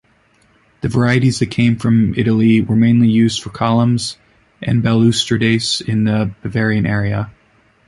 The 0.81 0.87
varieties 0.89 1.37
that 1.37 1.51
came 1.51 1.77
from 1.77 2.15
Italy 2.15 2.59
were 2.59 2.75
mainly 2.75 3.07
used 3.07 3.39
for 3.43 3.51
columns 3.51 4.17
and 4.59 4.81
balustrades 4.81 5.79
in 5.79 6.05
the 6.05 6.31
Bavarian 6.41 6.87
area. 6.87 7.29